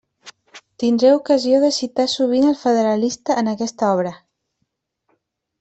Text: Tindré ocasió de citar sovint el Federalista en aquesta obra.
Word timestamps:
Tindré 0.83 1.11
ocasió 1.17 1.59
de 1.65 1.69
citar 1.75 2.07
sovint 2.15 2.47
el 2.53 2.57
Federalista 2.63 3.39
en 3.43 3.53
aquesta 3.55 3.93
obra. 3.99 4.15